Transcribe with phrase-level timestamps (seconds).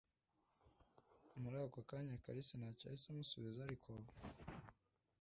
[1.41, 3.89] Muri ako kanya Karisa nta cyo yahise amusubiza ariko